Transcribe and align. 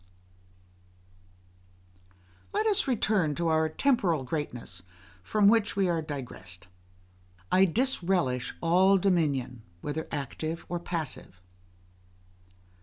Let 2.53 2.65
us 2.65 2.87
return 2.87 3.35
to 3.35 3.49
our 3.49 3.69
temporal 3.69 4.23
greatness, 4.23 4.81
from 5.21 5.47
which 5.47 5.75
we 5.75 5.87
are 5.89 6.01
digressed. 6.01 6.67
I 7.51 7.65
disrelish 7.65 8.55
all 8.61 8.97
dominion, 8.97 9.61
whether 9.81 10.07
active 10.11 10.65
or 10.69 10.79
passive. 10.79 11.39